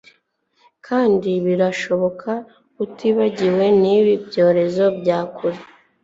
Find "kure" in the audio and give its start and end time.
5.35-5.59